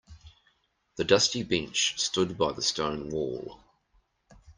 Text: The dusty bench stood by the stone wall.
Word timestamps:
The 0.95 1.03
dusty 1.03 1.43
bench 1.43 1.93
stood 1.99 2.35
by 2.35 2.53
the 2.53 2.63
stone 2.63 3.11
wall. 3.11 3.59